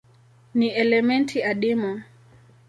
Ni 0.53 0.67
elementi 0.69 1.43
adimu. 1.43 2.01